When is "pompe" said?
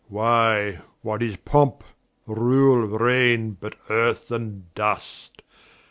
1.37-1.83